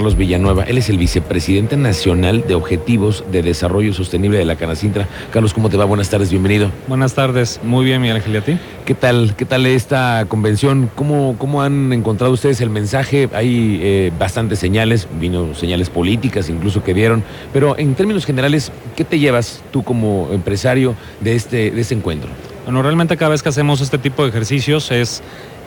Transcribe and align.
Carlos 0.00 0.16
Villanueva. 0.16 0.64
Él 0.64 0.78
es 0.78 0.88
el 0.88 0.96
vicepresidente 0.96 1.76
nacional 1.76 2.44
de 2.48 2.54
Objetivos 2.54 3.22
de 3.30 3.42
Desarrollo 3.42 3.92
Sostenible 3.92 4.38
de 4.38 4.46
la 4.46 4.56
Canacintra. 4.56 5.06
Carlos, 5.30 5.52
¿cómo 5.52 5.68
te 5.68 5.76
va? 5.76 5.84
Buenas 5.84 6.08
tardes, 6.08 6.30
bienvenido. 6.30 6.70
Buenas 6.88 7.12
tardes, 7.12 7.60
muy 7.62 7.84
bien, 7.84 8.00
Miguel 8.00 8.16
Ángel, 8.16 8.32
¿y 8.32 8.36
a 8.38 8.40
ti? 8.40 8.58
¿Qué 8.86 8.94
tal? 8.94 9.34
¿Qué 9.36 9.44
tal 9.44 9.66
esta 9.66 10.24
convención? 10.26 10.90
¿Cómo, 10.94 11.36
cómo 11.36 11.60
han 11.60 11.92
encontrado 11.92 12.32
ustedes 12.32 12.62
el 12.62 12.70
mensaje? 12.70 13.28
Hay 13.34 13.78
eh, 13.82 14.10
bastantes 14.18 14.58
señales, 14.58 15.06
vino 15.20 15.54
señales 15.54 15.90
políticas 15.90 16.48
incluso 16.48 16.82
que 16.82 16.94
dieron, 16.94 17.22
pero 17.52 17.76
en 17.76 17.94
términos 17.94 18.24
generales, 18.24 18.72
¿qué 18.96 19.04
te 19.04 19.18
llevas 19.18 19.62
tú 19.70 19.82
como 19.82 20.30
empresario 20.32 20.94
de 21.20 21.34
este, 21.34 21.72
de 21.72 21.78
este 21.78 21.94
encuentro? 21.94 22.30
Bueno, 22.64 22.82
realmente 22.82 23.16
cada 23.18 23.32
vez 23.32 23.42
que 23.42 23.50
hacemos 23.50 23.82
este 23.82 23.98
tipo 23.98 24.22
de 24.22 24.30
ejercicios 24.30 24.90
es 24.92 25.22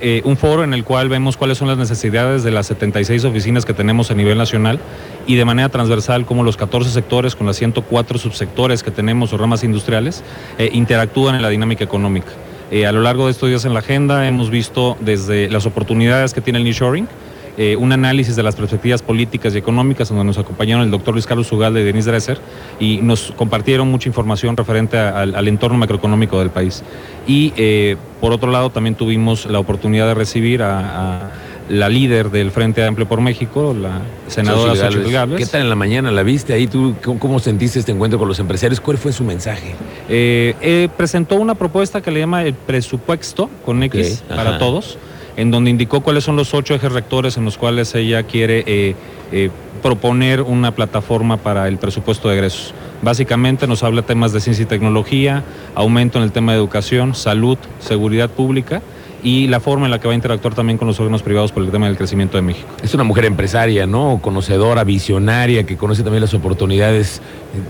eh, 0.06 0.22
un 0.26 0.36
foro 0.36 0.66
en 0.66 0.74
el 0.74 0.84
cual 0.84 1.08
vemos 1.08 1.38
cuáles 1.38 1.58
son 1.58 1.70
las 1.70 1.78
necesidades 1.78 2.44
de 2.44 2.52
las 2.52 2.68
76 2.68 3.24
oficinas 3.24 3.64
que 3.64 3.74
tenemos 3.74 4.12
a 4.12 4.16
nivel 4.16 4.38
nacional 4.38 4.78
y 5.26 5.36
de 5.36 5.46
manera 5.46 5.70
transversal 5.70 6.26
cómo 6.26 6.44
los 6.44 6.58
14 6.58 6.92
sectores 6.92 7.38
con 7.38 7.48
las 7.48 7.56
104 7.56 8.18
subsectores 8.18 8.84
que 8.84 8.92
tenemos 8.92 9.32
o 9.32 9.38
ramas 9.38 9.64
industriales 9.64 10.22
eh, 10.58 10.70
interactúan 10.74 11.36
en 11.36 11.42
la 11.42 11.48
dinámica 11.48 11.86
económica. 11.86 12.34
Eh, 12.70 12.86
a 12.86 12.92
lo 12.92 13.02
largo 13.02 13.28
de 13.28 13.32
estos 13.32 13.48
días 13.48 13.64
en 13.64 13.72
la 13.72 13.80
agenda 13.80 14.28
hemos 14.28 14.50
visto 14.50 14.98
desde 15.00 15.50
las 15.50 15.66
oportunidades 15.66 16.34
que 16.34 16.42
tiene 16.42 16.60
el 16.60 16.66
nearshoring, 16.66 17.08
eh, 17.56 17.76
un 17.76 17.92
análisis 17.92 18.36
de 18.36 18.42
las 18.42 18.56
perspectivas 18.56 19.04
políticas 19.04 19.54
y 19.54 19.60
económicas, 19.60 20.10
donde 20.10 20.24
nos 20.24 20.40
acompañaron 20.40 20.84
el 20.84 20.90
doctor 20.90 21.14
Luis 21.14 21.28
Carlos 21.28 21.52
Ugalde 21.52 21.82
y 21.82 21.84
Denis 21.84 22.06
Dresser, 22.06 22.40
y 22.80 22.98
nos 22.98 23.32
compartieron 23.36 23.92
mucha 23.92 24.10
información 24.10 24.58
referente 24.58 24.98
al, 24.98 25.48
entorno 25.48 25.78
macroeconómico 25.78 26.40
del 26.40 26.50
país. 26.50 26.84
Y 27.28 27.54
eh, 27.56 27.96
por 28.20 28.32
otro 28.32 28.50
lado, 28.50 28.72
también 28.72 28.96
tuvimos 28.96 29.46
la 29.46 29.60
oportunidad 29.60 30.08
de 30.08 30.14
recibir 30.16 30.64
a, 30.64 31.30
la 31.70 31.90
líder 31.90 32.30
del 32.30 32.52
Frente 32.52 32.84
Amplio 32.84 33.08
por 33.08 33.22
México, 33.22 33.74
la 33.80 34.02
senadora 34.28 34.76
Xochitl 34.76 35.12
Gálvez. 35.12 35.38
¿Qué 35.40 35.46
tal 35.46 35.62
en 35.62 35.70
la 35.70 35.76
mañana? 35.76 36.12
¿La 36.12 36.24
viste 36.24 36.54
ahí? 36.54 36.68
¿Tú 36.68 36.96
cómo, 37.02 37.40
sentiste 37.40 37.80
este 37.80 37.92
encuentro 37.92 38.20
con 38.20 38.28
los 38.28 38.40
empresarios? 38.40 38.82
¿Cuál 38.82 38.98
fue 38.98 39.14
su 39.14 39.24
mensaje? 39.24 39.76
Eh, 40.10 40.90
presentó 40.98 41.36
una 41.36 41.56
propuesta 41.56 42.02
que 42.02 42.12
le 42.12 42.20
llama 42.20 42.44
el 42.44 42.54
presupuesto 42.54 43.50
con 43.64 43.82
X 43.84 44.24
para 44.28 44.58
todos 44.58 44.98
en 45.38 45.52
donde 45.52 45.70
indicó 45.70 46.02
cuáles 46.02 46.24
son 46.24 46.36
los 46.36 46.54
ocho 46.54 46.76
ejes 46.76 46.92
rectores 46.92 47.38
en 47.38 47.46
los 47.46 47.58
cuales 47.58 47.94
ella 47.96 48.24
quiere 48.24 48.64
eh, 48.68 48.96
eh, 49.32 49.50
proponer 49.82 50.42
una 50.42 50.72
plataforma 50.72 51.38
para 51.38 51.68
el 51.68 51.78
presupuesto 51.78 52.30
de 52.30 52.36
egresos. 52.36 52.74
Básicamente 53.02 53.68
nos 53.68 53.84
habla 53.84 54.04
temas 54.04 54.32
de 54.32 54.40
ciencia 54.40 54.64
y 54.64 54.66
tecnología, 54.66 55.44
aumento 55.76 56.20
en 56.20 56.24
el 56.24 56.32
tema 56.32 56.54
de 56.54 56.58
educación, 56.58 57.16
salud, 57.16 57.58
seguridad 57.80 58.30
pública 58.30 58.82
y 59.24 59.48
la 59.48 59.60
forma 59.60 59.86
en 59.86 59.92
la 59.92 60.00
que 60.00 60.08
va 60.08 60.14
a 60.14 60.16
interactuar 60.16 60.54
también 60.54 60.78
con 60.78 60.88
los 60.88 61.00
órganos 61.00 61.24
privados 61.24 61.52
por 61.52 61.64
el 61.64 61.72
tema 61.72 61.88
del 61.88 61.98
crecimiento 61.98 62.38
de 62.38 62.44
México. 62.44 62.68
Es 62.84 62.94
una 62.94 63.04
mujer 63.04 63.26
empresaria, 63.26 63.88
¿no? 63.88 64.20
Conocedora, 64.22 64.84
visionaria, 64.84 65.66
que 65.66 65.78
conoce 65.78 66.04
también 66.04 66.22
las 66.22 66.34
oportunidades. 66.34 67.22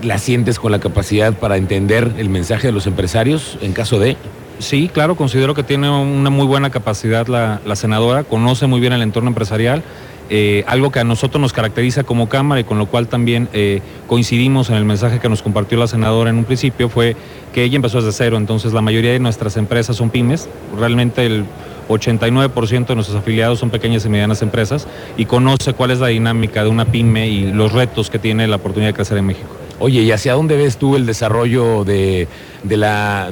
¿La 0.02 0.18
sientes 0.18 0.58
con 0.58 0.72
la 0.72 0.80
capacidad 0.80 1.32
para 1.32 1.56
entender 1.56 2.12
el 2.18 2.28
mensaje 2.28 2.66
de 2.66 2.72
los 2.72 2.86
empresarios 2.86 3.56
en 3.62 3.72
caso 3.72 3.98
de...? 3.98 4.16
Sí, 4.64 4.88
claro, 4.90 5.14
considero 5.14 5.54
que 5.54 5.62
tiene 5.62 5.90
una 5.90 6.30
muy 6.30 6.46
buena 6.46 6.70
capacidad 6.70 7.26
la, 7.26 7.76
senadora, 7.76 8.24
conoce 8.24 8.66
muy 8.66 8.80
bien 8.80 8.94
el 8.94 9.02
entorno 9.02 9.28
empresarial, 9.28 9.82
eh, 10.30 10.64
algo 10.66 10.90
que 10.90 11.00
a 11.00 11.04
nosotros 11.04 11.38
nos 11.38 11.52
caracteriza 11.52 12.04
como 12.04 12.30
Cámara 12.30 12.62
y 12.62 12.64
con 12.64 12.78
lo 12.78 12.86
cual 12.86 13.06
también 13.06 13.50
eh, 13.52 13.82
coincidimos 14.06 14.70
en 14.70 14.76
el 14.76 14.86
mensaje 14.86 15.20
que 15.20 15.28
nos 15.28 15.42
compartió 15.42 15.76
la 15.76 15.86
senadora 15.86 16.30
en 16.30 16.38
un 16.38 16.44
principio, 16.44 16.88
fue 16.88 17.14
que 17.52 17.62
ella 17.62 17.76
empezó 17.76 17.98
desde 17.98 18.12
cero, 18.12 18.38
entonces 18.38 18.72
la 18.72 18.80
mayoría 18.80 19.12
de 19.12 19.18
nuestras 19.18 19.58
empresas 19.58 19.96
son 19.96 20.08
pymes, 20.08 20.48
realmente 20.78 21.26
el 21.26 21.44
89% 21.90 22.86
de 22.86 22.94
nuestros 22.94 23.18
afiliados 23.18 23.58
son 23.58 23.68
pequeñas 23.68 24.06
y 24.06 24.08
medianas 24.08 24.40
empresas 24.40 24.88
y 25.18 25.26
conoce 25.26 25.74
cuál 25.74 25.90
es 25.90 26.00
la 26.00 26.06
dinámica 26.06 26.64
de 26.64 26.70
una 26.70 26.86
pyme 26.86 27.28
y 27.28 27.52
los 27.52 27.72
retos 27.72 28.08
que 28.08 28.18
tiene 28.18 28.48
la 28.48 28.56
oportunidad 28.56 28.92
de 28.92 28.94
crecer 28.94 29.18
en 29.18 29.26
México. 29.26 29.63
Oye, 29.78 30.02
¿y 30.02 30.12
hacia 30.12 30.34
dónde 30.34 30.56
ves 30.56 30.76
tú 30.76 30.96
el 30.96 31.06
desarrollo 31.06 31.84
de, 31.84 32.28
la, 32.64 33.30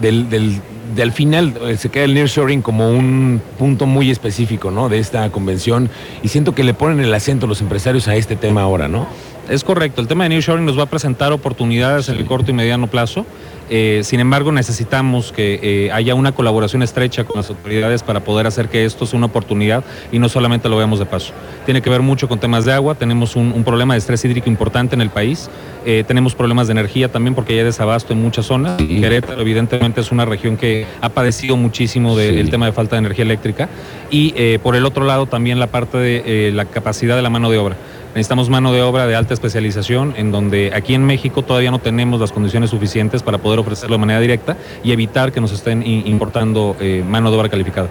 del, 0.00 1.12
final? 1.12 1.54
Eh, 1.62 1.76
se 1.76 1.88
queda 1.88 2.04
el 2.04 2.14
nearshoring 2.14 2.62
como 2.62 2.90
un 2.90 3.40
punto 3.58 3.86
muy 3.86 4.10
específico, 4.10 4.70
¿no? 4.70 4.88
De 4.88 4.98
esta 4.98 5.30
convención 5.30 5.88
y 6.22 6.28
siento 6.28 6.54
que 6.54 6.64
le 6.64 6.74
ponen 6.74 7.00
el 7.00 7.12
acento 7.14 7.46
los 7.46 7.60
empresarios 7.60 8.08
a 8.08 8.16
este 8.16 8.36
tema 8.36 8.62
ahora, 8.62 8.88
¿no? 8.88 9.06
Es 9.50 9.64
correcto, 9.64 10.00
el 10.00 10.06
tema 10.06 10.22
de 10.22 10.28
nearshoring 10.28 10.64
nos 10.64 10.78
va 10.78 10.84
a 10.84 10.86
presentar 10.86 11.32
oportunidades 11.32 12.08
en 12.08 12.14
el 12.14 12.24
corto 12.24 12.52
y 12.52 12.54
mediano 12.54 12.86
plazo. 12.86 13.26
Eh, 13.68 14.02
sin 14.04 14.20
embargo, 14.20 14.52
necesitamos 14.52 15.32
que 15.32 15.58
eh, 15.60 15.90
haya 15.90 16.14
una 16.14 16.30
colaboración 16.30 16.84
estrecha 16.84 17.24
con 17.24 17.36
las 17.36 17.50
autoridades 17.50 18.04
para 18.04 18.20
poder 18.20 18.46
hacer 18.46 18.68
que 18.68 18.84
esto 18.84 19.06
sea 19.06 19.16
una 19.16 19.26
oportunidad 19.26 19.82
y 20.12 20.20
no 20.20 20.28
solamente 20.28 20.68
lo 20.68 20.76
veamos 20.76 21.00
de 21.00 21.06
paso. 21.06 21.32
Tiene 21.64 21.82
que 21.82 21.90
ver 21.90 22.00
mucho 22.00 22.28
con 22.28 22.38
temas 22.38 22.64
de 22.64 22.72
agua, 22.72 22.94
tenemos 22.94 23.34
un, 23.34 23.64
problema 23.64 23.94
de 23.94 23.98
estrés 23.98 24.24
hídrico 24.24 24.48
importante 24.48 24.94
en 24.94 25.00
el 25.00 25.10
país, 25.10 25.50
eh, 25.84 26.04
tenemos 26.06 26.36
problemas 26.36 26.68
de 26.68 26.72
energía 26.72 27.10
también 27.10 27.34
porque 27.34 27.58
hay 27.58 27.64
desabasto 27.64 28.12
en 28.12 28.22
muchas 28.22 28.46
zonas. 28.46 28.80
Querétaro 28.80 29.40
evidentemente 29.40 30.00
es 30.00 30.12
una 30.12 30.26
región 30.26 30.56
que 30.56 30.86
ha 31.00 31.08
padecido 31.08 31.56
muchísimo 31.56 32.16
del 32.16 32.50
tema 32.50 32.66
de 32.66 32.72
falta 32.72 32.94
de 32.94 33.00
energía 33.00 33.24
eléctrica 33.24 33.68
y 34.12 34.58
por 34.58 34.76
el 34.76 34.86
otro 34.86 35.04
lado 35.04 35.26
también 35.26 35.58
la 35.58 35.66
parte 35.66 35.98
de 35.98 36.52
la 36.52 36.66
capacidad 36.66 37.16
de 37.16 37.22
la 37.22 37.30
mano 37.30 37.50
de 37.50 37.58
obra. 37.58 37.76
Necesitamos 38.14 38.50
mano 38.50 38.72
de 38.72 38.82
obra 38.82 39.06
de 39.06 39.14
alta 39.14 39.34
especialización, 39.34 40.14
en 40.16 40.32
donde 40.32 40.72
aquí 40.74 40.94
en 40.94 41.04
México 41.04 41.42
todavía 41.42 41.70
no 41.70 41.78
tenemos 41.78 42.20
las 42.20 42.32
condiciones 42.32 42.70
suficientes 42.70 43.22
para 43.22 43.38
poder 43.38 43.60
ofrecerlo 43.60 43.94
de 43.94 44.00
manera 44.00 44.20
directa 44.20 44.56
y 44.82 44.90
evitar 44.90 45.30
que 45.30 45.40
nos 45.40 45.52
estén 45.52 45.86
importando 45.86 46.76
eh, 46.80 47.04
mano 47.06 47.30
de 47.30 47.36
obra 47.36 47.48
calificada. 47.48 47.88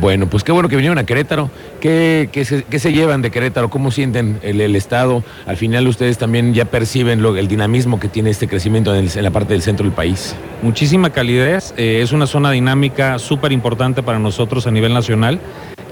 Bueno, 0.00 0.28
pues 0.28 0.44
qué 0.44 0.52
bueno 0.52 0.68
que 0.68 0.76
vinieron 0.76 0.98
a 0.98 1.04
Querétaro. 1.04 1.50
¿Qué, 1.80 2.28
se, 2.44 2.92
llevan 2.92 3.22
de 3.22 3.30
Querétaro? 3.30 3.70
¿Cómo 3.70 3.90
sienten 3.90 4.38
el, 4.42 4.76
Estado? 4.76 5.24
Al 5.46 5.56
final 5.56 5.86
ustedes 5.88 6.18
también 6.18 6.54
ya 6.54 6.64
perciben 6.64 7.22
lo, 7.22 7.36
el 7.36 7.48
dinamismo 7.48 7.98
que 7.98 8.08
tiene 8.08 8.30
este 8.30 8.46
crecimiento 8.46 8.94
en, 8.94 9.08
la 9.22 9.30
parte 9.30 9.52
del 9.52 9.62
centro 9.62 9.84
del 9.84 9.92
país. 9.92 10.36
Muchísima 10.62 11.10
calidez. 11.10 11.74
Eh, 11.76 12.00
es 12.02 12.12
una 12.12 12.26
zona 12.26 12.50
dinámica 12.50 13.18
súper 13.18 13.52
importante 13.52 14.02
para 14.02 14.18
nosotros 14.18 14.66
a 14.66 14.70
nivel 14.70 14.94
nacional 14.94 15.40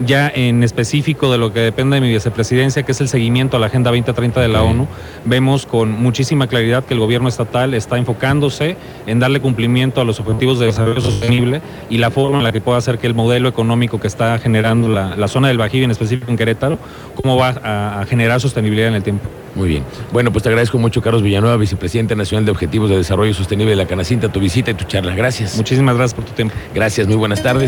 ya 0.05 0.31
en 0.35 0.63
específico 0.63 1.31
de 1.31 1.39
lo 1.39 1.53
que 1.53 1.61
depende 1.61 1.97
de 1.97 2.01
mi 2.01 2.11
vicepresidencia, 2.11 2.83
que 2.83 2.93
es 2.93 3.01
el 3.01 3.09
seguimiento 3.09 3.57
a 3.57 3.61
la 3.61 3.67
Agenda 3.67 3.91
2030 3.91 4.41
de 4.41 4.49
la 4.49 4.63
ONU, 4.63 4.87
vemos 5.25 5.67
con 5.67 5.93
muchísima 5.93 6.47
claridad 6.47 6.85
que 6.85 6.95
el 6.95 7.01
gobierno 7.01 7.29
estatal 7.29 7.75
está 7.75 7.99
enfocándose 7.99 8.77
en 9.07 9.19
darle 9.19 9.41
cumplimiento 9.41 10.01
a 10.01 10.05
los 10.05 10.21
objetivos 10.21 10.59
de 10.59 10.67
desarrollo 10.67 11.01
sostenible 11.01 11.61
y 11.91 11.99
la 11.99 12.11
forma 12.11 12.39
en 12.39 12.45
la 12.45 12.53
que 12.53 12.61
puede 12.61 12.79
hacer 12.79 12.99
que 12.99 13.07
el 13.07 13.15
modelo 13.15 13.49
económico 13.49 14.01
que 14.01 14.07
está 14.07 14.39
generando 14.39 14.89
la, 14.89 15.29
zona 15.29 15.49
del 15.49 15.59
Bajío, 15.59 15.85
en 15.85 15.91
específico 15.91 16.31
en 16.31 16.37
Querétaro, 16.37 16.79
cómo 17.15 17.37
va 17.37 17.49
a, 17.63 18.01
a 18.01 18.07
generar 18.07 18.41
sostenibilidad 18.41 18.89
en 18.89 18.95
el 18.95 19.03
tiempo. 19.03 19.29
Muy 19.55 19.69
bien. 19.69 19.85
Bueno, 20.13 20.31
pues 20.31 20.45
te 20.45 20.51
agradezco 20.51 20.79
mucho, 20.79 21.03
Carlos 21.03 21.23
Villanueva, 21.23 21.57
vicepresidente 21.57 22.15
nacional 22.15 22.45
de 22.45 22.53
Objetivos 22.53 22.91
de 22.91 22.97
Desarrollo 22.97 23.35
Sostenible 23.35 23.71
de 23.71 23.77
la 23.77 23.87
Canacinta, 23.87 24.31
tu 24.31 24.39
visita 24.39 24.71
y 24.71 24.75
tu 24.75 24.85
charla. 24.85 25.17
Gracias. 25.17 25.57
Muchísimas 25.57 25.97
gracias 25.97 26.15
por 26.15 26.25
tu 26.25 26.33
tiempo. 26.33 26.55
Gracias, 26.73 27.09
muy 27.09 27.17
buenas 27.17 27.43
tardes. 27.43 27.67